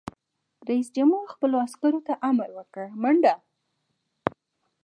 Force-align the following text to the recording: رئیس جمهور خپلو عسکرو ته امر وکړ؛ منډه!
رئیس 0.67 0.87
جمهور 0.95 1.25
خپلو 1.33 1.55
عسکرو 1.65 1.99
ته 2.07 2.13
امر 2.29 2.49
وکړ؛ 2.57 2.85
منډه! 3.01 3.33